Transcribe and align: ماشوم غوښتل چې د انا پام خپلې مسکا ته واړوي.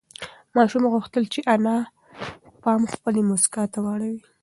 ماشوم 0.55 0.83
غوښتل 0.93 1.23
چې 1.33 1.39
د 1.43 1.45
انا 1.53 1.77
پام 2.63 2.81
خپلې 2.93 3.21
مسکا 3.31 3.63
ته 3.73 3.79
واړوي. 3.85 4.21